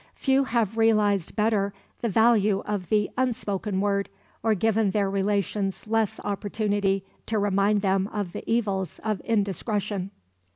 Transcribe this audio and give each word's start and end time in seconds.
Few 0.15 0.45
have 0.45 0.77
realized 0.79 1.35
better 1.35 1.75
the 1.99 2.09
value 2.09 2.63
of 2.65 2.89
the 2.89 3.11
unspoken 3.19 3.79
word, 3.81 4.09
or 4.41 4.55
given 4.55 4.89
their 4.89 5.11
relations 5.11 5.85
less 5.85 6.19
opportunity 6.23 7.05
to 7.27 7.37
remind 7.37 7.83
them 7.83 8.07
of 8.07 8.31
the 8.31 8.43
evils 8.49 8.99
of 9.03 9.21
indiscretion. 9.23 10.09